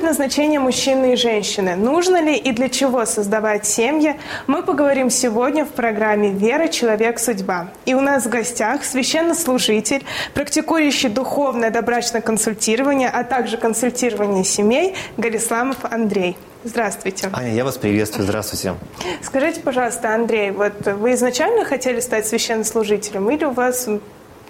[0.00, 1.76] Предназначение мужчины и женщины?
[1.76, 4.18] Нужно ли и для чего создавать семьи?
[4.46, 6.68] Мы поговорим сегодня в программе «Вера.
[6.68, 7.18] Человек.
[7.18, 7.68] Судьба».
[7.84, 15.76] И у нас в гостях священнослужитель, практикующий духовное добрачное консультирование, а также консультирование семей Галисламов
[15.82, 16.38] Андрей.
[16.64, 17.28] Здравствуйте.
[17.34, 18.24] Аня, я вас приветствую.
[18.24, 18.76] Здравствуйте.
[19.22, 23.86] Скажите, пожалуйста, Андрей, вот вы изначально хотели стать священнослужителем или у вас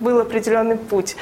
[0.00, 1.16] был определенный путь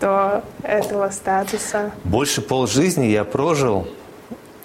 [0.00, 1.92] до этого статуса?
[2.04, 3.88] Больше полжизни я прожил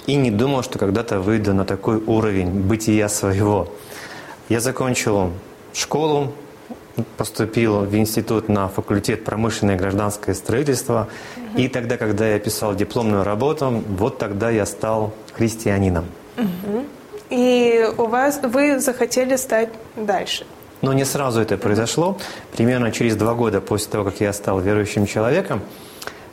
[0.06, 3.68] и не думал, что когда-то выйду на такой уровень бытия своего.
[4.50, 5.32] Я закончил
[5.74, 6.34] школу,
[7.18, 11.08] поступил в институт на факультет промышленное и гражданское строительство.
[11.36, 11.62] Угу.
[11.62, 16.06] И тогда, когда я писал дипломную работу, вот тогда я стал христианином.
[16.38, 16.86] Угу.
[17.32, 20.46] И у вас вы захотели стать дальше?
[20.82, 22.18] Но не сразу это произошло.
[22.56, 25.62] Примерно через два года после того, как я стал верующим человеком,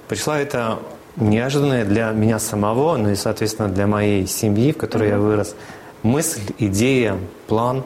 [0.08, 0.78] пришла эта
[1.16, 5.12] неожиданная для меня самого, ну и, соответственно, для моей семьи, в которой mm-hmm.
[5.12, 5.54] я вырос,
[6.02, 7.82] мысль, идея, план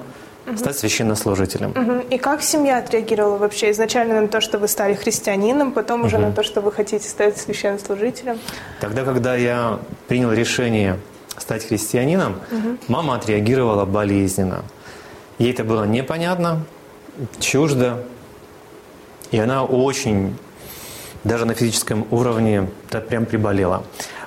[0.47, 0.57] mm-hmm.
[0.59, 1.73] стать священнослужителем.
[1.73, 2.09] Mm-hmm.
[2.11, 6.07] И как семья отреагировала вообще изначально на то, что вы стали христианином, потом mm-hmm.
[6.07, 8.39] уже на то, что вы хотите стать священнослужителем?
[8.81, 10.99] Тогда, когда я принял решение
[11.37, 12.79] стать христианином, mm-hmm.
[12.89, 14.63] мама отреагировала болезненно.
[15.39, 16.65] Ей это было непонятно,
[17.39, 18.03] чуждо,
[19.31, 20.37] и она очень,
[21.25, 23.85] даже на физическом уровне, да, прям приболела.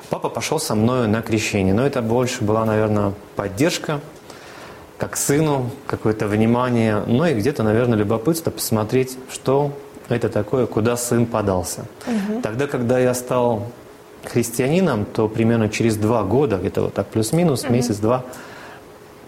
[0.10, 4.02] Папа пошел со мной на крещение, но это больше была, наверное, поддержка,
[4.98, 9.72] как сыну, какое-то внимание, ну и где-то, наверное, любопытство посмотреть, что
[10.10, 11.86] это такое, куда сын подался.
[12.06, 12.42] Угу.
[12.42, 13.68] Тогда, когда я стал
[14.26, 17.74] христианином, то примерно через два года, где-то вот так плюс-минус, угу.
[17.74, 18.26] месяц-два,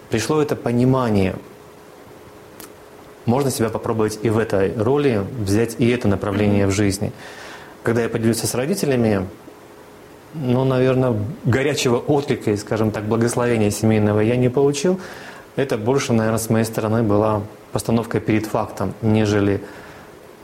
[0.09, 1.36] пришло это понимание–
[3.26, 7.12] можно себя попробовать и в этой роли, взять и это направление в жизни.
[7.84, 9.28] Когда я поделился с родителями,
[10.34, 15.00] ну, наверное, горячего отклика и, скажем так, благословения семейного я не получил.
[15.56, 17.42] Это больше, наверное, с моей стороны была
[17.74, 19.62] постановка перед фактом, нежели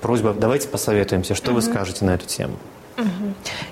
[0.01, 1.55] просьба, давайте посоветуемся, что угу.
[1.55, 2.57] вы скажете на эту тему.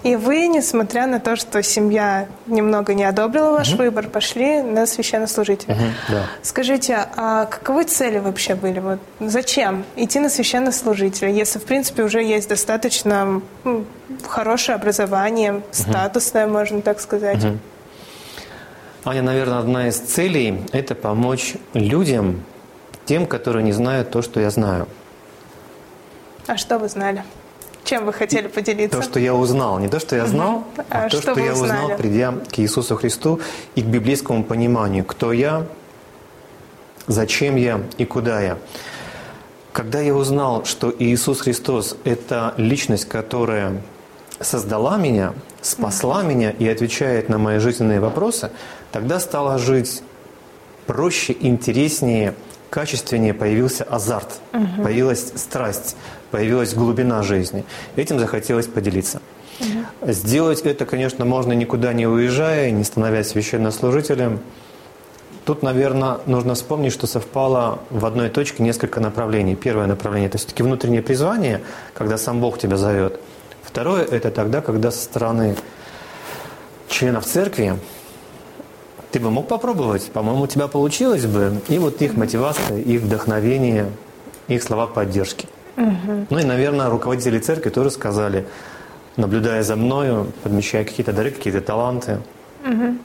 [0.03, 3.83] И вы, несмотря на то, что семья немного не одобрила ваш угу.
[3.83, 5.73] выбор, пошли на священнослужителя.
[5.73, 6.25] Угу, да.
[6.43, 8.79] Скажите, а каковы цели вообще были?
[8.79, 13.85] Вот зачем идти на священнослужителя, если, в принципе, уже есть достаточно ну,
[14.27, 16.53] хорошее образование, статусное, угу.
[16.53, 17.43] можно так сказать?
[17.43, 17.57] Угу.
[19.05, 22.43] Аня, наверное, одна из целей– это помочь людям,
[23.05, 24.87] тем, которые не знают то, что я знаю.
[26.47, 27.23] А что вы знали?
[27.85, 28.97] Чем вы хотели поделиться?
[28.97, 29.77] То, что я узнал.
[29.77, 30.65] Не то, что я знал, угу.
[30.89, 33.39] а, а то, что, что я узнал, придя к Иисусу Христу
[33.75, 35.67] и к библейскому пониманию, кто я,
[37.07, 38.57] зачем я и куда я.
[39.71, 43.81] Когда я узнал, что Иисус Христос– это личность, которая
[44.39, 48.51] создала меня, спасла меня и отвечает на мои жизненные вопросы,
[48.91, 50.01] тогда стало жить
[50.87, 52.33] проще, интереснее,
[52.69, 55.95] качественнее, появился азарт, появилась страсть
[56.35, 57.63] появилась глубина жизни.
[57.95, 59.21] Этим захотелось поделиться.
[59.61, 60.11] Угу.
[60.11, 64.41] Сделать это, конечно, можно никуда не уезжая, не становясь священнослужителем.
[65.45, 69.55] Тут, наверное, нужно вспомнить, что совпало в одной точке несколько направлений.
[69.55, 71.61] Первое направление– это все-таки внутреннее призвание,
[71.93, 73.17] когда сам Бог тебя зовет.
[73.63, 75.55] Второе– это тогда, когда со стороны
[76.89, 77.79] членов церкви
[79.13, 81.61] ты бы мог попробовать, по-моему, у тебя получилось бы.
[81.69, 83.89] И вот их мотивация, их вдохновение,
[84.49, 85.47] их слова поддержки.
[85.77, 86.27] Угу.
[86.29, 88.45] Ну и, наверное, руководители церкви тоже сказали,
[89.17, 92.19] наблюдая за мною, подмечая какие-то дары, какие-то таланты.
[92.65, 92.97] Угу.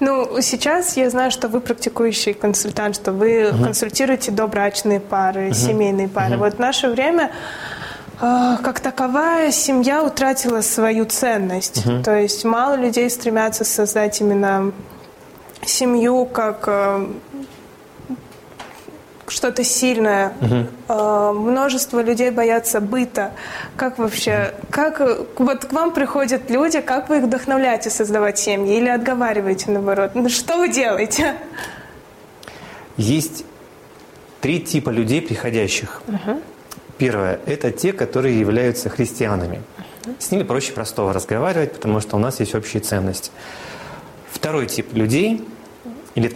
[0.00, 3.64] Ну, сейчас я знаю, что вы практикующий консультант, что вы угу.
[3.64, 5.54] консультируете добрачные пары, угу.
[5.54, 6.34] семейные пары.
[6.34, 6.44] Угу.
[6.44, 7.30] Вот в наше время
[8.20, 11.86] э, как таковая семья утратила свою ценность.
[11.86, 12.02] Угу.
[12.02, 14.72] То есть мало людей стремятся создать именно
[15.64, 17.06] семью как э,
[19.32, 20.32] что-то сильное.
[20.40, 20.94] Угу.
[21.32, 23.32] Множество людей боятся быта.
[23.76, 25.00] Как вообще, как
[25.38, 30.12] вот к вам приходят люди, как вы их вдохновляете создавать семьи или отговариваете наоборот?
[30.14, 31.34] Ну, что вы делаете?
[32.96, 33.44] Есть
[34.40, 36.02] три типа людей, приходящих.
[36.06, 36.40] Угу.
[36.98, 39.62] Первое– это те, которые являются христианами.
[40.18, 43.30] С ними проще простого разговаривать, потому что у нас есть общие ценности.
[44.30, 45.46] Второй тип людей,
[46.14, 46.28] или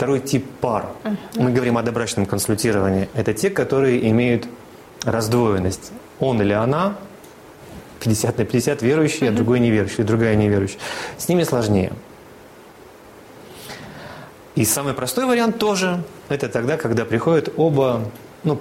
[0.00, 0.86] Второй тип пар.
[1.34, 3.10] Мы говорим о добрачном консультировании.
[3.12, 4.48] Это те, которые имеют
[5.04, 5.92] раздвоенность.
[6.20, 6.96] Он или она
[8.02, 10.78] 50 на 50 верующий, а другой неверующий, другая неверующая.
[11.18, 11.92] С ними сложнее.
[14.54, 18.00] И самый простой вариант тоже– это тогда, когда приходят оба,
[18.42, 18.58] ну,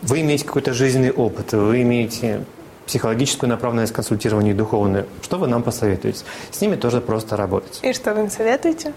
[0.00, 2.46] вы имеете какой-то жизненный опыт, вы имеете
[2.86, 5.06] психологическую направленность консультирования и духовную.
[5.20, 6.24] Что вы нам посоветуете?
[6.50, 7.80] С ними тоже просто работать.
[7.82, 8.94] И что вы им советуете?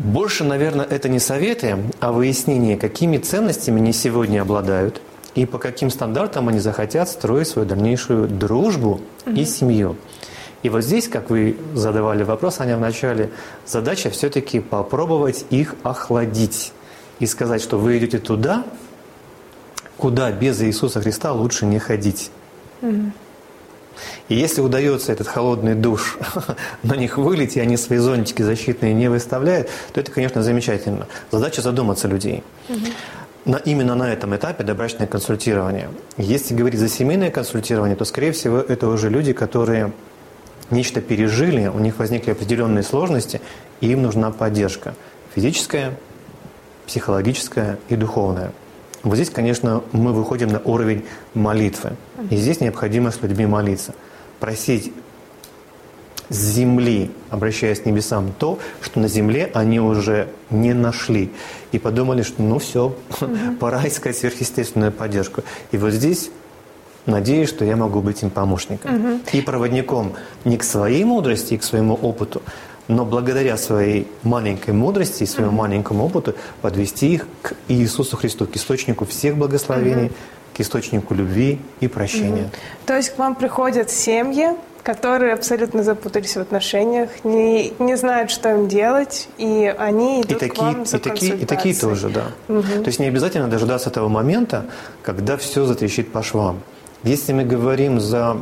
[0.00, 5.02] Больше, наверное, это не советы, а выяснение, какими ценностями они сегодня обладают
[5.34, 9.36] и по каким стандартам они захотят строить свою дальнейшую дружбу угу.
[9.36, 9.96] и семью.
[10.62, 13.30] И вот здесь, как вы задавали вопрос, Аня, в начале,
[13.66, 16.72] задача все-таки попробовать их охладить
[17.18, 18.64] и сказать, что вы идете туда,
[19.98, 22.30] куда без Иисуса Христа лучше не ходить.
[24.28, 26.18] И если удается этот холодный душ
[26.82, 31.06] на них вылить, и они свои зонтики защитные не выставляют, то это, конечно, замечательно.
[31.30, 32.42] Задача задуматься людей.
[33.44, 35.88] На, именно на этом этапе добрачное консультирование.
[36.18, 39.92] Если говорить за семейное консультирование, то, скорее всего, это уже люди, которые
[40.70, 43.40] нечто пережили, у них возникли определенные сложности,
[43.80, 44.94] и им нужна поддержка
[45.34, 45.96] физическая,
[46.86, 48.52] психологическая и духовная.
[49.02, 51.04] Вот здесь, конечно, мы выходим на уровень
[51.34, 51.92] молитвы.
[52.28, 53.94] И здесь необходимо с людьми молиться.
[54.40, 54.92] Просить
[56.28, 61.32] с земли, обращаясь к небесам, то, что на земле они уже не нашли.
[61.72, 62.94] И подумали, что ну все,
[63.60, 65.42] пора искать сверхъестественную поддержку.
[65.72, 66.30] И вот здесь
[67.06, 69.20] надеюсь, что я могу быть им помощником угу.
[69.32, 70.12] и проводником
[70.44, 72.42] не к своей мудрости и к своему опыту,
[72.90, 75.62] но благодаря своей маленькой мудрости и своему угу.
[75.62, 80.14] маленькому опыту подвести их к Иисусу Христу, к источнику всех благословений, угу.
[80.56, 82.42] к источнику любви и прощения.
[82.42, 82.50] Угу.
[82.86, 84.48] То есть к вам приходят семьи,
[84.82, 90.46] которые абсолютно запутались в отношениях, не, не знают, что им делать, и они идут и
[90.48, 92.24] такие, к вам за и такие, и такие тоже, да.
[92.48, 92.62] Угу.
[92.62, 94.66] То есть не обязательно дожидаться того момента,
[95.02, 96.60] когда все затрещит по швам.
[97.04, 98.38] Если мы говорим за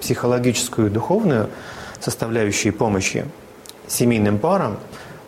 [0.00, 1.48] психологическую и духовную
[2.00, 3.24] составляющие помощи
[3.88, 4.78] семейным парам,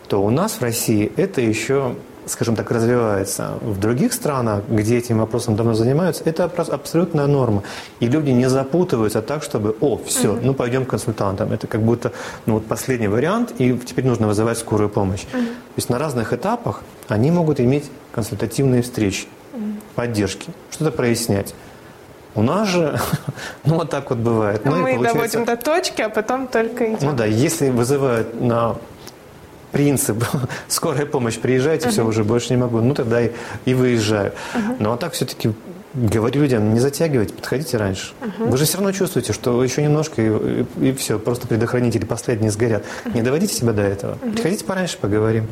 [0.07, 1.95] то у нас в России это еще,
[2.25, 3.53] скажем так, развивается.
[3.61, 7.63] В других странах, где этим вопросом давно занимаются, это абсолютная норма.
[7.99, 10.39] И люди не запутываются так, чтобы, о, все, угу.
[10.43, 11.51] ну пойдем к консультантам.
[11.51, 12.11] Это как будто
[12.45, 15.23] ну, вот последний вариант, и теперь нужно вызывать скорую помощь.
[15.31, 15.41] Угу.
[15.41, 19.63] То есть на разных этапах они могут иметь консультативные встречи, угу.
[19.95, 21.53] поддержки, что-то прояснять.
[22.35, 22.99] У нас же,
[23.65, 24.65] ну вот так вот бывает.
[24.65, 26.99] Ну, Мы доводим до точки, а потом только идем.
[27.01, 28.75] Ну да, если вызывают на
[29.71, 30.23] принцип
[30.67, 31.91] скорая помощь, приезжайте, uh-huh.
[31.91, 33.31] все, уже больше не могу, ну тогда и,
[33.65, 34.31] и выезжаю.
[34.53, 34.75] Uh-huh.
[34.79, 35.53] Ну а так все-таки
[35.93, 38.13] говорю людям, не затягивайте, подходите раньше.
[38.21, 38.49] Uh-huh.
[38.49, 42.51] Вы же все равно чувствуете, что еще немножко и, и, и все, просто предохранители последние
[42.51, 42.83] сгорят.
[43.05, 43.15] Uh-huh.
[43.15, 44.15] Не доводите себя до этого.
[44.15, 44.33] Uh-huh.
[44.33, 45.47] Приходите пораньше, поговорим.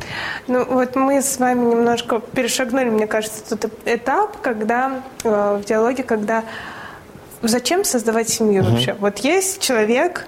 [0.46, 6.02] Ну вот мы с вами немножко перешагнули, мне кажется, тот этап, когда э, в диалоге,
[6.02, 6.44] когда
[7.42, 8.70] зачем создавать семью uh-huh.
[8.70, 8.96] вообще?
[8.98, 10.26] Вот есть человек,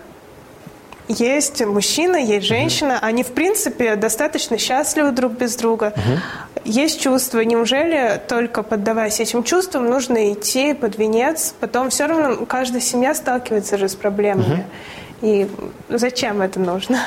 [1.11, 3.07] есть мужчина, есть женщина, угу.
[3.07, 5.93] они в принципе достаточно счастливы друг без друга.
[5.97, 6.63] Угу.
[6.65, 7.41] Есть чувства.
[7.41, 11.55] Неужели только поддаваясь этим чувствам нужно идти под венец?
[11.59, 14.53] Потом все равно каждая семья сталкивается же с проблемами.
[14.53, 14.65] Угу.
[15.23, 15.49] И
[15.89, 16.99] зачем это нужно?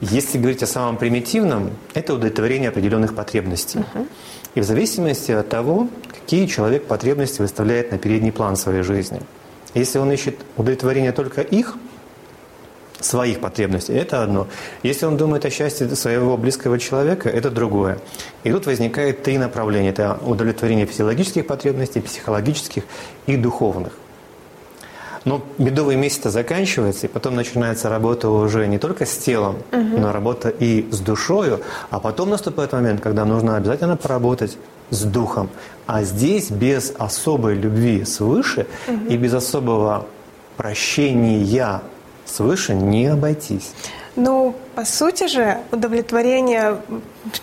[0.00, 3.80] Если говорить о самом примитивном, это удовлетворение определенных потребностей.
[3.80, 4.06] Угу.
[4.54, 9.20] И в зависимости от того, какие человек потребности выставляет на передний план своей жизни.
[9.74, 11.76] Если он ищет удовлетворение только их,
[13.04, 14.46] своих потребностей, это одно.
[14.82, 17.98] Если он думает о счастье своего близкого человека, это другое.
[18.44, 19.90] И тут возникает три направления.
[19.90, 22.84] Это удовлетворение физиологических потребностей, психологических
[23.26, 23.92] и духовных.
[25.24, 29.98] Но медовый месяц заканчивается, и потом начинается работа уже не только с телом, угу.
[29.98, 31.60] но работа и с душою.
[31.90, 34.58] А потом наступает момент, когда нужно обязательно поработать
[34.90, 35.48] с духом.
[35.86, 39.06] А здесь без особой любви свыше угу.
[39.08, 40.06] и без особого
[40.56, 41.40] прощения
[42.32, 43.72] свыше не обойтись.
[44.16, 46.78] Ну, по сути же, удовлетворение,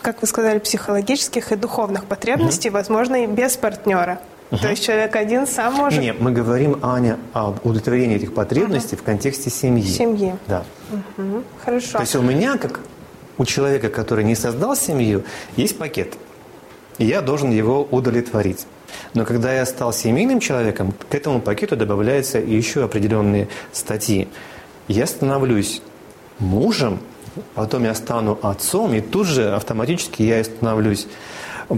[0.01, 2.77] как вы сказали, психологических и духовных потребностей угу.
[2.77, 4.19] возможно и без партнера.
[4.51, 4.62] Угу.
[4.62, 6.00] То есть человек один сам может...
[6.01, 9.01] Нет, мы говорим, Аня, об удовлетворении этих потребностей угу.
[9.01, 9.88] в контексте семьи.
[9.88, 10.36] Семьи.
[10.48, 10.63] Да.
[10.91, 11.43] Угу.
[11.63, 11.93] Хорошо.
[11.93, 12.81] То есть у меня, как
[13.38, 15.24] у человека, который не создал семью,
[15.55, 16.15] есть пакет.
[17.00, 18.67] И я должен его удовлетворить.
[19.13, 24.27] Но когда я стал семейным человеком, к этому пакету добавляются еще определенные статьи
[24.89, 25.81] я становлюсь
[26.39, 27.00] мужем,
[27.53, 31.08] потом я стану отцом, и тут же автоматически я становлюсь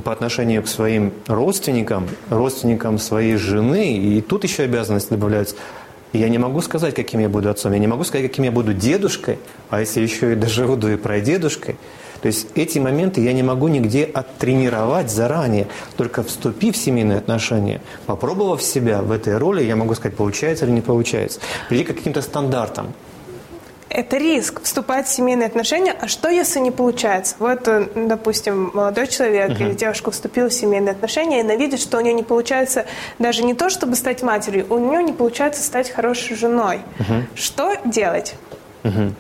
[0.04, 5.56] по отношению к своим родственникам, родственникам своей жены, и тут еще обязанности добавляются.
[6.14, 8.74] я не могу сказать, каким я буду отцом, я не могу сказать, каким я буду
[8.74, 9.38] дедушкой,
[9.70, 11.76] а если еще и доживу до и прадедушкой,
[12.22, 15.68] То есть эти моменты я не могу нигде оттренировать заранее.
[15.98, 20.72] Только вступив в семейные отношения, попробовав себя в этой роли, я могу сказать, получается или
[20.72, 21.40] не получается.
[21.70, 22.94] Прийти к каким-то стандартам
[23.92, 25.94] это риск вступать в семейные отношения.
[26.00, 27.36] А что, если не получается?
[27.40, 29.68] Вот, э, допустим, молодой человек uh-huh.
[29.68, 32.86] или девушка вступила в семейные отношения, и она видит, что у нее не получается
[33.20, 36.80] даже не то, чтобы стать матерью, у нее не получается стать хорошей женой.
[37.00, 37.24] Uh-huh.
[37.36, 38.36] Что делать?
[38.84, 39.12] Uh-huh.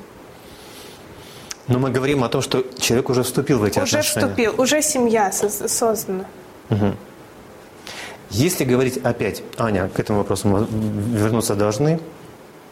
[1.68, 4.26] Но мы говорим о том, что человек уже вступил в эти уже отношения.
[4.26, 6.26] Уже вступил, уже семья создана.
[6.70, 6.96] Угу.
[8.32, 10.68] Если говорить опять, Аня, к этому вопросу мы
[11.18, 12.00] вернуться должны,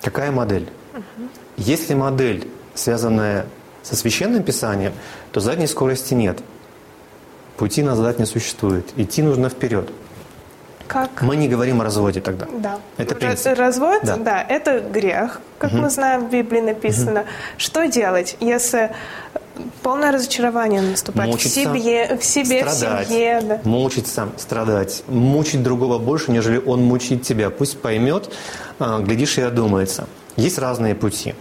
[0.01, 0.69] какая модель?
[0.93, 1.29] Угу.
[1.57, 3.45] Если модель, связанная
[3.83, 4.93] со священным писанием,
[5.31, 6.39] то задней скорости нет.
[7.57, 8.87] Пути назад не существует.
[8.95, 9.89] Идти нужно вперед.
[10.89, 11.21] Как?
[11.21, 12.47] Мы не говорим о разводе тогда.
[12.51, 12.79] Да.
[12.97, 13.55] Это принцип.
[13.59, 14.17] Развод, да.
[14.17, 15.81] да, это грех, как угу.
[15.83, 17.21] мы знаем, в Библии написано.
[17.21, 17.29] Угу.
[17.57, 18.89] Что делать, если
[19.83, 23.59] полное разочарование наступает мучиться, в себе, в себе, страдать, в семье, да.
[23.65, 27.51] мучиться, страдать, мучить другого больше, нежели он мучит тебя.
[27.51, 28.33] Пусть поймет,
[28.79, 30.07] а, глядишь и одумается.
[30.37, 31.35] Есть разные пути.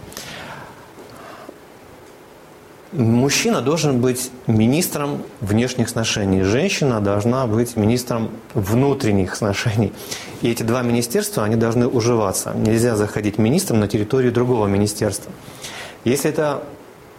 [2.91, 9.93] Мужчина должен быть министром внешних отношений, женщина должна быть министром внутренних отношений.
[10.41, 12.51] И эти два министерства, они должны уживаться.
[12.55, 15.31] Нельзя заходить министром на территорию другого министерства.
[16.03, 16.63] Если это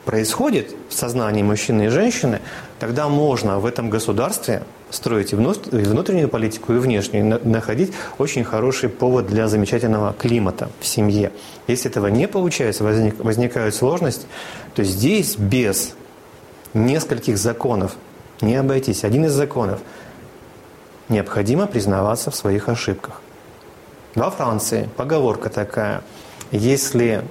[0.05, 2.41] происходит в сознании мужчины и женщины,
[2.81, 9.27] тогда можно в этом государстве строить и внутреннюю политику, и внешнюю, находить очень хороший повод
[9.27, 11.33] для замечательного климата в семье.
[11.67, 14.27] Если этого не получается, возник, возникают сложности,
[14.75, 15.95] то здесь без
[16.75, 17.97] нескольких законов
[18.41, 19.05] не обойтись.
[19.05, 19.81] Один из законов–
[21.09, 23.21] необходимо признаваться в своих ошибках.
[24.15, 26.03] Во Франции поговорка такая–
[26.51, 27.25] если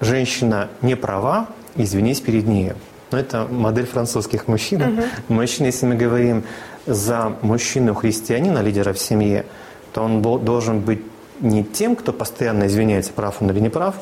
[0.00, 2.72] женщина не права, извинись перед ней.
[3.10, 4.82] Но это модель французских мужчин.
[4.82, 5.02] Угу.
[5.28, 6.44] Мужчина, если мы говорим
[6.86, 9.46] за мужчину-христианина, лидера в семье,
[9.92, 11.02] то он должен быть
[11.40, 13.96] не тем, кто постоянно извиняется, прав он или не прав.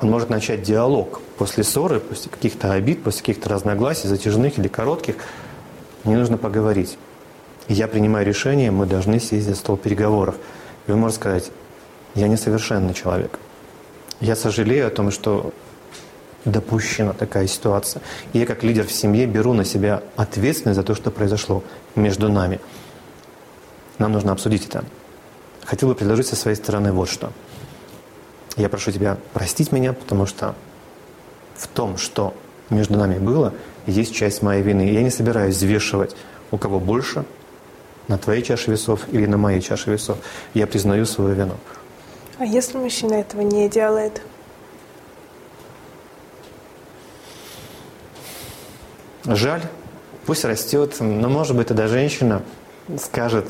[0.00, 5.16] Он может начать диалог после ссоры, после каких-то обид, после каких-то разногласий, затяжных или коротких.
[6.04, 6.96] Мне нужно поговорить.
[7.68, 10.36] я принимаю решение, мы должны сесть за стол переговоров.
[10.86, 11.50] И он может сказать,
[12.14, 13.38] я несовершенный человек.
[14.20, 15.52] Я сожалею о том, что
[16.44, 18.02] допущена такая ситуация.
[18.32, 21.62] Я как лидер в семье беру на себя ответственность за то, что произошло
[21.94, 22.60] между нами.
[23.98, 24.84] Нам нужно обсудить это.
[25.64, 27.32] Хотел бы предложить со своей стороны вот что.
[28.56, 30.54] Я прошу тебя простить меня, потому что
[31.56, 32.34] в том, что
[32.70, 33.52] между нами было,
[33.86, 34.82] есть часть моей вины.
[34.90, 36.16] Я не собираюсь взвешивать,
[36.50, 37.24] у кого больше,
[38.08, 40.18] на твоей чаше весов или на моей чаше весов.
[40.54, 41.54] Я признаю свою вину.
[42.38, 44.22] А если мужчина этого не делает?
[49.24, 49.62] Жаль,
[50.26, 52.42] пусть растет, но может быть тогда женщина
[52.98, 53.46] скажет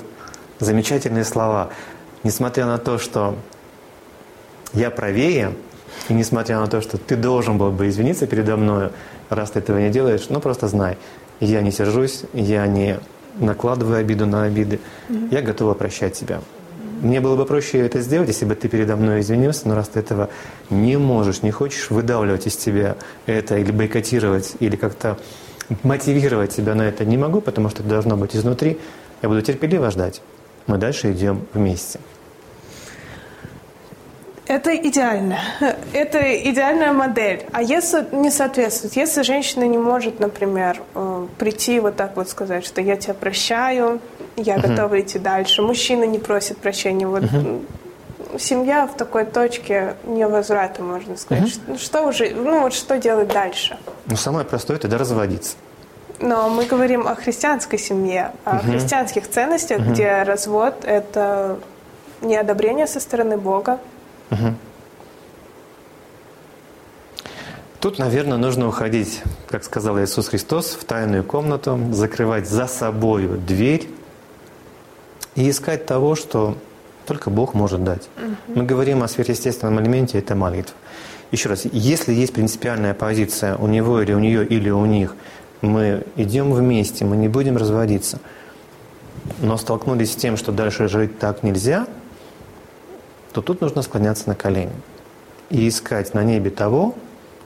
[0.59, 1.71] замечательные слова,
[2.25, 3.37] несмотря на то, что
[4.73, 5.55] я правее,
[6.09, 8.91] и несмотря на то, что ты должен был бы извиниться передо мной,
[9.29, 10.97] раз ты этого не делаешь, ну просто знай,
[11.41, 12.99] я не сержусь, я не
[13.39, 15.29] накладываю обиду на обиды, mm-hmm.
[15.31, 16.41] я готова прощать тебя.
[17.01, 20.01] Мне было бы проще это сделать, если бы ты передо мной извинился, но раз ты
[20.01, 20.29] этого
[20.69, 25.17] не можешь, не хочешь выдавливать из тебя это или бойкотировать, или как-то
[25.83, 28.79] мотивировать себя на это не могу, потому что это должно быть изнутри,
[29.23, 30.23] я буду терпеливо ждать.
[30.67, 32.01] Мы дальше идем вместе.
[34.47, 35.39] Это идеально.
[35.93, 36.19] Это
[36.51, 37.45] идеальная модель.
[37.53, 42.65] А если не соответствует, если женщина не может, например, э, прийти вот так вот сказать,
[42.67, 44.01] что я тебя прощаю,
[44.37, 44.69] я uh-huh.
[44.69, 47.63] готова идти дальше, мужчина не просит прощения, вот uh-huh.
[48.39, 51.45] Семья в такой точке невозврата, можно сказать.
[51.45, 51.79] Uh-huh.
[51.79, 53.79] Что, уже, ну вот что делать дальше?
[54.07, 55.57] Ну самое простое это разводиться.
[56.19, 58.71] Но мы говорим о христианской семье, о uh-huh.
[58.71, 59.93] христианских ценностях, uh-huh.
[59.93, 61.59] где развод это
[62.21, 63.79] неодобрение со стороны Бога,
[64.31, 64.55] Угу.
[67.81, 73.89] Тут, наверное, нужно уходить, как сказал Иисус Христос, в тайную комнату, закрывать за собой дверь
[75.35, 76.57] и искать того, что
[77.11, 78.09] только Бог может дать.
[78.17, 78.59] Угу.
[78.61, 80.75] Мы говорим о сверхъестественном элементе, это молитва.
[81.33, 85.15] Еще раз, если есть принципиальная позиция у него или у нее или у них,
[85.61, 88.21] мы идем вместе, мы не будем разводиться.
[89.41, 91.87] Но столкнулись с тем, что дальше жить так нельзя–
[93.33, 94.73] то тут нужно склоняться на колени
[95.51, 96.95] и искать на небе того,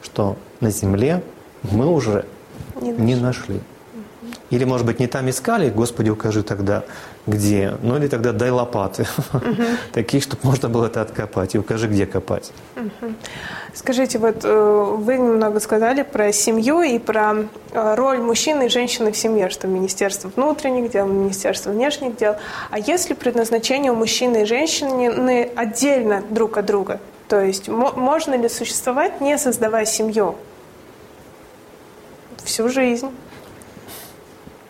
[0.03, 1.23] что на земле
[1.63, 2.27] мы уже
[2.81, 3.05] не нашли.
[3.05, 3.61] Не нашли.
[4.51, 6.85] Или, может быть, не там искали, Господи, укажи тогда,
[7.27, 7.75] где.
[7.83, 9.07] Ну или тогда дай лопаты.
[9.93, 11.55] Такие, чтобы можно было это откопать.
[11.55, 12.53] И укажи, где копать.
[13.73, 17.35] Скажите, вот э, вы немного сказали про семью и про
[17.73, 22.37] э, роль мужчины и женщины в семье, что Министерство внутренних дел, Министерство внешних дел.
[22.71, 27.01] А если предназначение у мужчины и женщины отдельно друг от друга?
[27.29, 30.37] То есть можно ли существовать, не создавая семью?
[32.45, 33.11] Всю жизнь.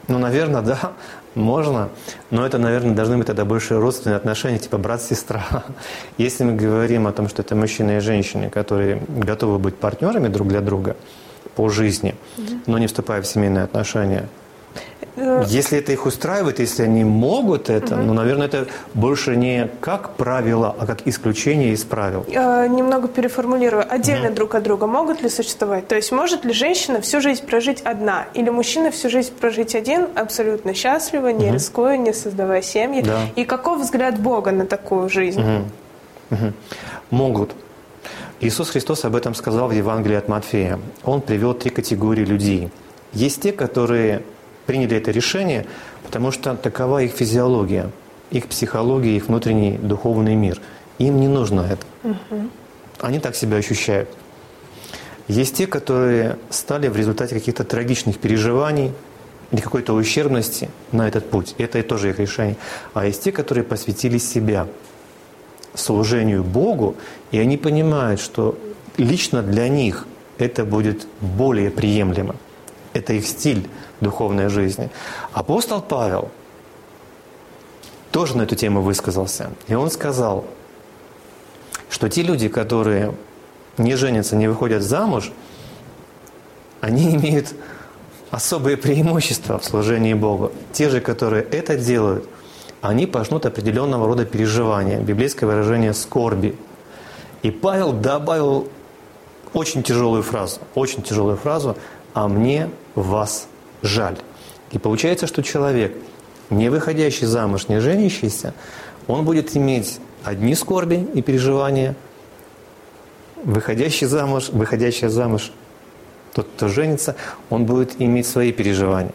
[0.09, 0.93] Ну, наверное, да,
[1.35, 1.89] можно,
[2.31, 5.65] но это, наверное, должны быть тогда больше родственные отношения, типа брат-сестра.
[6.19, 10.49] Если мы говорим о том, что это мужчина и женщина, которые готовы быть партнерами друг
[10.49, 10.97] для друга
[11.57, 12.15] по жизни,
[12.67, 14.29] но не вступая в семейные отношения–
[15.47, 18.03] если это их устраивает, если они могут это, угу.
[18.03, 22.27] ну, наверное, это больше не как правило, а как исключение из правил.
[22.29, 23.85] Э, немного переформулирую.
[23.89, 24.35] Отдельно угу.
[24.35, 25.87] друг от друга могут ли существовать?
[25.87, 28.27] То есть может ли женщина всю жизнь прожить одна?
[28.35, 31.55] Или мужчина всю жизнь прожить один, абсолютно счастливо, не угу.
[31.55, 33.03] рискуя, не создавая семьи?
[33.03, 33.21] Да.
[33.37, 35.41] И каков взгляд Бога на такую жизнь?
[35.41, 35.65] Угу.
[36.31, 36.53] Угу.
[37.11, 37.53] Могут.
[38.41, 40.81] Иисус Христос об этом сказал в Евангелии от Матфея.
[41.05, 42.71] Он привел три категории людей.
[43.13, 44.23] Есть те, которые
[44.67, 45.67] приняли это решение,
[46.05, 47.91] потому что такова их физиология,
[48.31, 50.61] их психология, их внутренний духовный мир.
[50.99, 51.87] Им не нужно это.
[52.03, 52.49] Угу.
[53.01, 54.09] Они так себя ощущают.
[55.29, 58.93] Есть те, которые стали в результате каких-то трагичных переживаний
[59.53, 61.55] или какой-то ущербности на этот путь.
[61.59, 62.57] Это и тоже их решение.
[62.93, 64.67] А есть те, которые посвятили себя
[65.75, 66.97] служению Богу,
[67.31, 68.59] и они понимают, что
[68.97, 70.07] лично для них
[70.39, 72.37] это будет более приемлемо.
[72.95, 73.69] Это их стиль
[74.01, 74.89] духовной жизни.
[75.33, 76.31] Апостол Павел
[78.11, 79.51] тоже на эту тему высказался.
[79.67, 80.45] И он сказал,
[81.91, 83.15] что те люди, которые
[83.77, 85.33] не женятся, не выходят замуж,
[86.81, 87.55] они имеют
[88.31, 90.53] особые преимущества в служении Богу.
[90.73, 92.29] Те же, которые это делают,
[92.81, 96.57] они пожнут определенного рода переживания, библейское выражение «скорби».
[97.43, 98.69] И Павел добавил
[99.53, 101.77] очень тяжелую фразу, очень тяжелую фразу
[102.15, 103.49] «а мне вас
[103.83, 104.17] жаль.
[104.73, 105.95] И получается, что человек,
[106.51, 108.55] не выходящий замуж, не женящийся,
[109.07, 111.95] он будет иметь одни скорби и переживания,
[113.45, 115.53] выходящий замуж, выходящий замуж,
[116.33, 117.15] тот, кто женится,
[117.51, 119.13] он будет иметь свои переживания.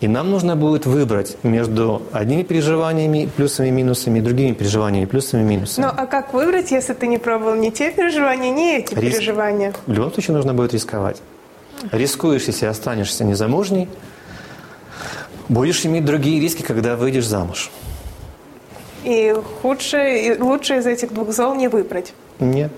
[0.00, 5.86] И нам нужно будет выбрать между одними переживаниями, плюсами, минусами, и другими переживаниями, плюсами, минусами.
[5.86, 9.16] Ну, а как выбрать, если ты не пробовал ни те переживания, ни эти Риск...
[9.18, 9.72] переживания?
[9.86, 11.20] В любом случае нужно будет рисковать.
[11.92, 13.88] Рискуешь, если останешься незамужней,
[15.48, 17.70] будешь иметь другие риски, когда выйдешь замуж.
[19.04, 22.12] И худшее, и лучше из этих двух зол не выбрать?
[22.40, 22.72] Нет.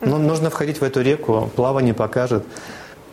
[0.00, 2.44] Но ну, нужно входить в эту реку, плавание покажет,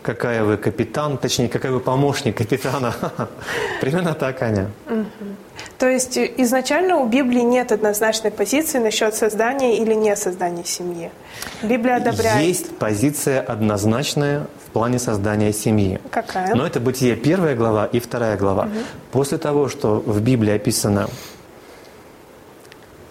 [0.08, 2.94] какая вы капитан, точнее, какой вы помощник капитана.
[3.82, 4.70] Примерно так, Аня.
[5.78, 11.10] То есть изначально у Библии нет однозначной позиции насчет создания или не создания семьи.
[11.62, 12.42] Библия одобряет.
[12.42, 16.00] Есть позиция однозначная в плане создания семьи.
[16.10, 16.54] Какая?
[16.54, 18.62] Но это Бытие первая глава и вторая глава.
[18.62, 18.72] Угу.
[19.10, 21.08] После того, что в Библии описано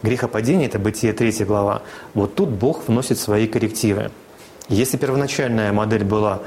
[0.01, 1.83] грехопадение, это Бытие третья глава,
[2.15, 4.09] вот тут Бог вносит свои коррективы.
[4.69, 6.41] Если первоначальная модель была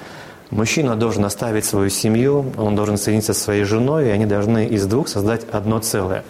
[0.51, 4.85] Мужчина должен оставить свою семью, он должен соединиться со своей женой, и они должны из
[4.87, 6.25] двух создать одно целое.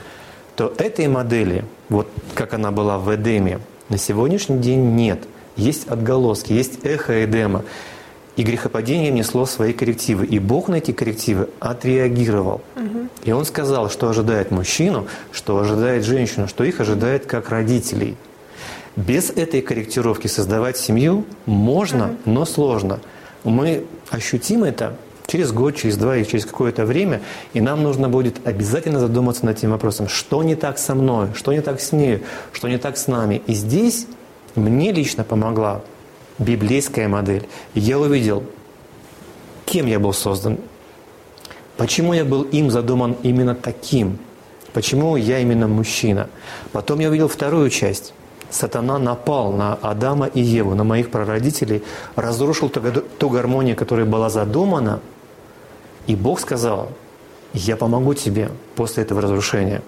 [0.56, 5.20] То этой модели, вот как она была в Эдеме, на сегодняшний день нет.
[5.56, 7.64] Есть отголоски, есть эхо Эдема.
[8.36, 10.26] И грехопадение внесло свои коррективы.
[10.26, 12.60] И Бог на эти коррективы отреагировал.
[12.76, 13.08] Угу.
[13.24, 18.16] И Он сказал, что ожидает мужчину, что ожидает женщину, что их ожидает как родителей.
[18.96, 22.16] Без этой корректировки создавать семью можно, угу.
[22.26, 23.00] но сложно
[23.44, 24.96] мы ощутим это
[25.26, 29.58] через год, через два и через какое-то время, и нам нужно будет обязательно задуматься над
[29.58, 32.96] этим вопросом, что не так со мной, что не так с ней, что не так
[32.96, 33.40] с нами.
[33.46, 34.06] И здесь
[34.56, 35.82] мне лично помогла
[36.38, 37.46] библейская модель.
[37.74, 38.42] я увидел,
[39.66, 40.58] кем я был создан,
[41.76, 44.18] почему я был им задуман именно таким,
[44.72, 46.28] почему я именно мужчина.
[46.72, 48.14] Потом я увидел вторую часть
[48.50, 51.82] сатана напал на Адама и Еву, на моих прародителей,
[52.16, 55.00] разрушил ту гармонию, которая была задумана,
[56.06, 56.90] и Бог сказал,
[57.52, 59.82] я помогу тебе после этого разрушения.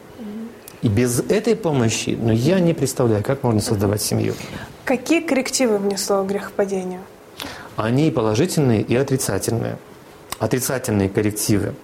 [0.82, 4.34] И без этой помощи, ну, я не представляю, как можно создавать семью.
[4.84, 7.00] Какие коррективы внесло грехопадение?
[7.76, 9.78] Они и положительные, и отрицательные.
[10.40, 11.74] Отрицательные коррективы.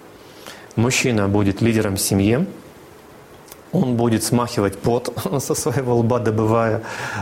[0.75, 2.45] Мужчина будет лидером семьи,
[3.71, 6.81] он будет смахивать пот со своего лба, добывая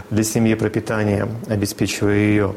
[0.09, 2.55] для семьи пропитание, обеспечивая ее.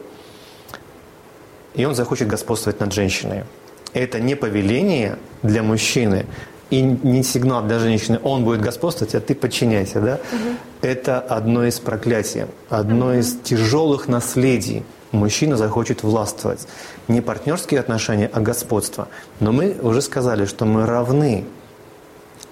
[1.74, 3.44] И он захочет господствовать над женщиной.
[3.92, 6.26] это не повеление для мужчины
[6.70, 10.14] и не сигнал для женщины, он будет господствовать, а ты подчиняйся, да?
[10.14, 10.56] Угу.
[10.82, 13.14] Это одно из проклятий, одно угу.
[13.14, 14.84] из тяжелых наследий.
[15.10, 16.68] Мужчина захочет властвовать.
[17.08, 19.08] Не партнерские отношения, а господство.
[19.40, 21.44] Но мы уже сказали, что мы равны,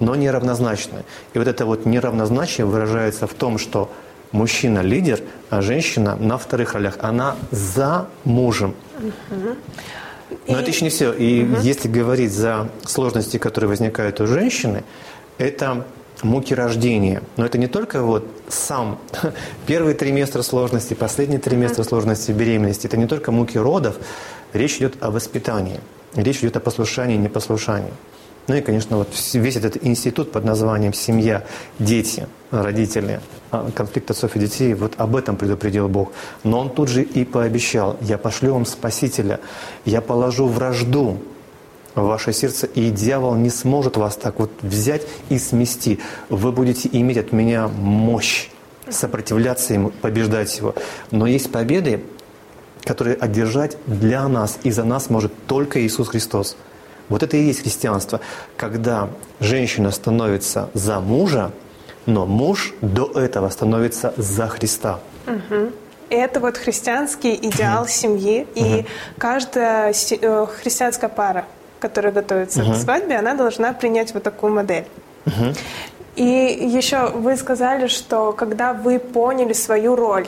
[0.00, 1.04] но не равнозначны.
[1.34, 3.90] И вот это вот неравнозначие выражается в том, что
[4.32, 6.96] мужчина лидер, а женщина на вторых ролях.
[7.00, 8.74] Она за мужем.
[8.98, 9.56] Угу.
[10.48, 10.60] Но и...
[10.60, 11.12] это еще не все.
[11.12, 11.60] И угу.
[11.62, 14.84] если говорить за сложности, которые возникают у женщины,
[15.38, 15.84] это
[16.22, 17.22] муки рождения.
[17.36, 18.98] Но это не только вот сам
[19.66, 21.88] первый триместр сложности, последний триместр угу.
[21.88, 22.86] сложности беременности.
[22.86, 23.96] Это не только муки родов.
[24.52, 25.80] Речь идет о воспитании.
[26.14, 27.92] Речь идет о послушании и непослушании.
[28.48, 31.44] Ну и, конечно, вот весь этот институт под названием «семья»,
[31.78, 36.12] «дети», «родители», а, конфликт отцов и детей, вот об этом предупредил Бог.
[36.44, 39.38] Но Он тут же и пообещал, «Я пошлю вам Спасителя,
[39.84, 41.18] я положу вражду
[41.94, 46.00] в ваше сердце, и дьявол не сможет вас так вот взять и смести.
[46.30, 48.48] Вы будете иметь от меня мощь,
[48.88, 50.74] сопротивляться ему, побеждать его.
[51.10, 52.02] Но есть победы,
[52.82, 56.56] которые одержать для нас и за нас может только Иисус Христос–
[57.08, 58.20] вот это и есть христианство,
[58.56, 59.08] когда
[59.40, 61.52] женщина становится за мужа,
[62.06, 65.00] но муж до этого становится за Христа.
[65.26, 65.72] Угу.
[66.10, 68.86] Это вот христианский идеал семьи, и
[69.18, 71.44] каждая э, христианская пара,
[71.80, 74.86] которая готовится к свадьбе, она должна принять вот такую модель.
[76.16, 80.26] И еще вы сказали, что когда вы поняли свою роль,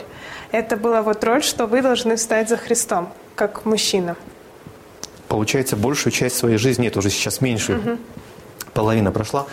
[0.52, 4.16] это была вот роль, что вы должны стать за Христом, как мужчина
[5.30, 7.98] получается, большую часть своей жизни, это уже сейчас меньше, угу.
[8.74, 9.46] половина прошла,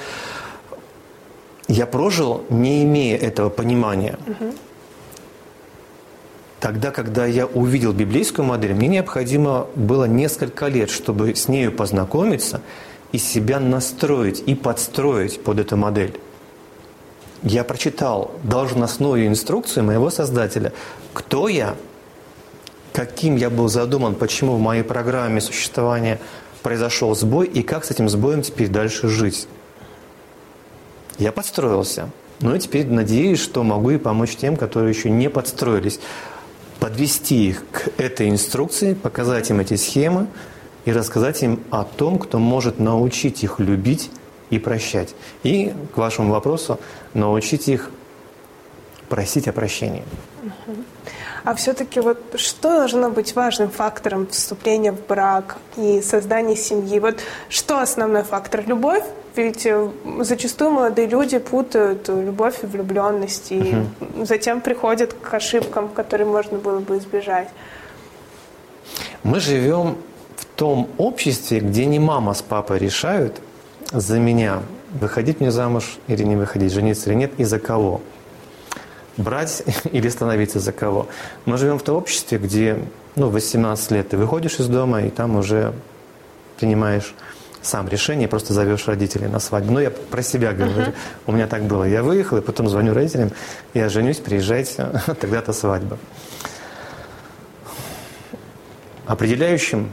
[1.68, 4.18] я прожил, не имея этого понимания.
[4.26, 4.54] Угу.
[6.60, 12.62] Тогда, когда я увидел библейскую модель, мне необходимо было несколько лет, чтобы с нею познакомиться
[13.12, 16.20] и себя настроить и подстроить под эту модель.
[17.44, 20.74] Я прочитал должностную инструкцию моего создателя,
[21.14, 21.76] кто я,
[22.98, 26.20] каким я был задуман, почему в моей программе существования
[26.64, 29.48] произошел сбой и как с этим сбоем теперь дальше жить.
[31.20, 32.10] Я подстроился.
[32.40, 36.00] Ну и теперь надеюсь, что могу и помочь тем, которые еще не подстроились.
[36.80, 40.26] Подвести их к этой инструкции, показать им эти схемы
[40.86, 44.10] и рассказать им о том, кто может научить их любить
[44.50, 45.14] и прощать.
[45.44, 46.80] И к вашему вопросу,
[47.14, 47.92] научить их
[49.08, 50.04] просить о прощении.
[51.48, 57.00] А все-таки вот что должно быть важным фактором вступления в брак и создания семьи?
[57.00, 58.68] Вот что основной фактор?
[58.68, 59.06] Любовь?
[59.38, 59.90] Ведь э,
[60.24, 64.26] зачастую молодые люди путают любовь и влюбленность, и угу.
[64.26, 67.48] затем приходят к ошибкам, которые можно было бы избежать.
[69.24, 69.96] Мы живем
[70.36, 73.40] в том обществе, где не мама с папой решают
[73.94, 74.64] за меня,
[75.00, 78.02] выходить мне замуж или не выходить, жениться или нет, и за кого
[79.18, 81.08] брать или становиться за кого.
[81.46, 82.80] Мы живем в том обществе, где
[83.16, 85.74] ну, 18 лет ты выходишь из дома, и там уже
[86.60, 87.14] принимаешь
[87.62, 89.74] сам решение, просто зовешь родителей на свадьбу.
[89.74, 90.92] Ну, я про себя говорю.
[90.92, 90.96] Uh-huh.
[91.26, 91.84] У меня так было.
[91.84, 93.32] Я выехал, и потом звоню родителям,
[93.74, 95.98] я женюсь, приезжайте, тогда-то свадьба.
[99.06, 99.92] Определяющим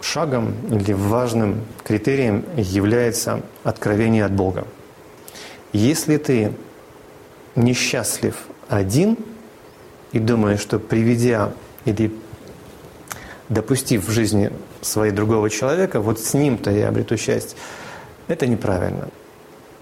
[0.00, 4.66] шагом или важным критерием является откровение от Бога.
[5.72, 6.52] Если ты
[7.56, 8.36] несчастлив
[8.68, 9.16] один
[10.12, 11.52] и думая, что приведя
[11.84, 12.12] или
[13.48, 17.56] допустив в жизни своей другого человека, вот с ним-то я обрету счастье,
[18.28, 19.08] это неправильно.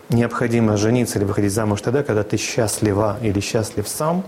[0.08, 4.24] Необходимо жениться или выходить замуж тогда, когда ты счастлива или счастлив сам,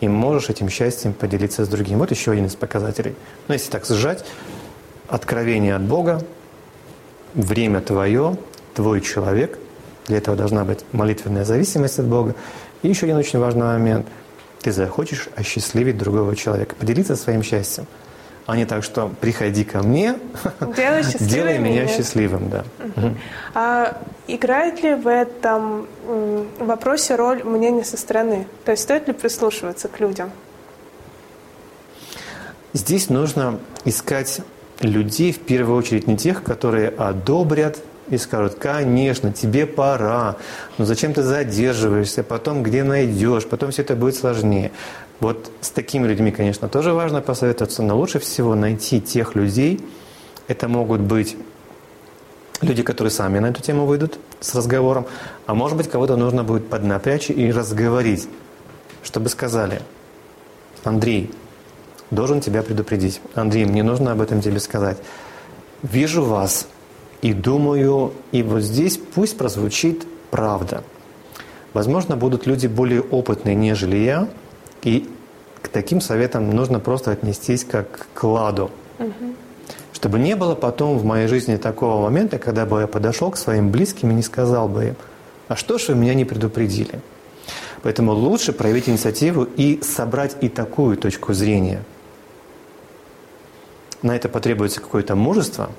[0.00, 1.98] и можешь этим счастьем поделиться с другим.
[1.98, 3.14] Вот еще один из показателей.
[3.48, 4.24] Но если так сжать,
[5.08, 6.22] откровение от Бога,
[7.34, 8.36] время твое,
[8.74, 9.58] твой человек,
[10.06, 12.34] для этого должна быть молитвенная зависимость от Бога,
[12.82, 14.06] и еще один очень важный момент.
[14.60, 17.86] Ты захочешь осчастливить другого человека, поделиться своим счастьем.
[18.46, 20.18] А не так, что приходи ко мне,
[20.76, 22.48] делай, делай меня счастливым.
[22.48, 22.64] Да.
[22.78, 23.16] Угу.
[23.54, 25.86] А играет ли в этом
[26.60, 28.46] вопросе роль мнения со стороны?
[28.64, 30.30] То есть стоит ли прислушиваться к людям?
[32.72, 34.42] Здесь нужно искать
[34.80, 40.36] людей, в первую очередь не тех, которые одобрят и скажут, конечно, тебе пора,
[40.78, 44.70] но зачем ты задерживаешься, потом где найдешь, потом все это будет сложнее.
[45.20, 49.84] Вот с такими людьми, конечно, тоже важно посоветоваться, но лучше всего найти тех людей,
[50.48, 51.36] это могут быть
[52.60, 55.06] люди, которые сами на эту тему выйдут с разговором,
[55.46, 58.28] а может быть, кого-то нужно будет поднапрячь и разговорить,
[59.02, 59.82] чтобы сказали,
[60.84, 61.32] Андрей,
[62.10, 63.20] должен тебя предупредить.
[63.34, 64.98] Андрей, мне нужно об этом тебе сказать.
[65.82, 66.68] вижу вас
[67.22, 70.82] и думаю, и вот здесь пусть прозвучит правда.
[71.72, 74.28] Возможно, будут люди более опытные, нежели я,
[74.82, 75.08] и
[75.62, 78.70] к таким советам нужно просто отнестись как к кладу.
[78.98, 79.34] Угу.
[79.92, 83.70] Чтобы не было потом в моей жизни такого момента, когда бы я подошел к своим
[83.70, 84.96] близким и не сказал бы им,
[85.48, 87.00] а что ж вы меня не предупредили?
[87.82, 91.82] Поэтому лучше проявить инициативу и собрать и такую точку зрения.
[94.02, 95.70] На это потребуется какое-то мужество,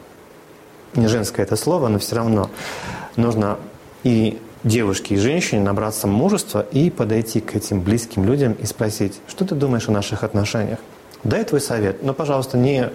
[0.96, 2.50] не женское это слово, но все равно
[3.16, 3.58] нужно
[4.04, 9.46] и девушке, и женщине набраться мужества и подойти к этим близким людям и спросить, что
[9.46, 10.80] ты думаешь о наших отношениях?
[11.24, 12.90] Дай твой совет, но, пожалуйста, не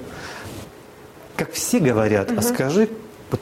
[1.37, 2.39] как все говорят, угу.
[2.41, 2.89] а скажи,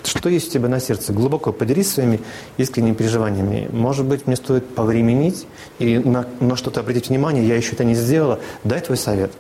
[0.04, 1.12] что есть у тебя на сердце.
[1.12, 2.20] Глубоко поделись своими
[2.56, 3.68] искренними переживаниями.
[3.72, 5.46] Может быть, мне стоит повременить
[5.78, 8.40] и на, на что-то обратить внимание, я еще это не сделала.
[8.64, 9.32] Дай твой совет.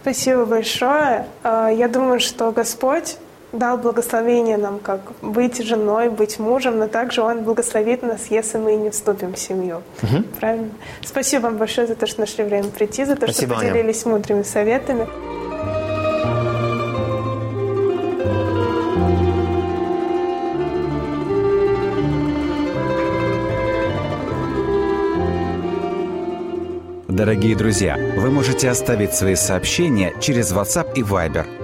[0.00, 1.26] Спасибо большое.
[1.42, 3.16] А, я думаю, что Господь
[3.54, 8.74] дал благословение нам, как быть женой, быть мужем, но также Он благословит нас, если мы
[8.74, 9.82] не вступим в семью.
[10.02, 10.22] Угу.
[10.40, 10.70] Правильно?
[11.02, 14.16] Спасибо вам большое за то, что нашли время прийти, за то, Спасибо, что поделились Аня.
[14.16, 15.06] мудрыми советами.
[27.08, 31.63] Дорогие друзья, вы можете оставить свои сообщения через WhatsApp и Viber